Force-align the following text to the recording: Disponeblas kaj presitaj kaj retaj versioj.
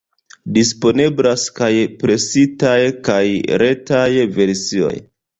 Disponeblas 0.53 1.41
kaj 1.59 1.67
presitaj 2.03 2.77
kaj 3.09 3.19
retaj 3.63 4.07
versioj. 4.39 4.91